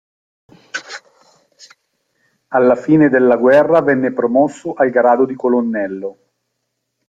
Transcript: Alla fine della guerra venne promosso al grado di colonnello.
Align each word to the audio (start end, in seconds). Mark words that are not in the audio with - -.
Alla 2.47 2.73
fine 2.75 3.07
della 3.09 3.35
guerra 3.35 3.81
venne 3.81 4.11
promosso 4.11 4.73
al 4.73 4.89
grado 4.89 5.27
di 5.27 5.35
colonnello. 5.35 6.17